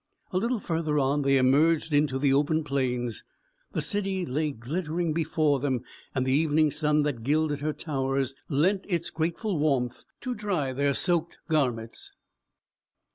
[0.31, 3.23] A little further on they emerged into the open plains.
[3.73, 5.81] The city lay glittering before them,
[6.15, 10.95] and the evening sun that gilded her towers, lent its grateful warmth to dry their
[10.95, 12.13] soaked garments.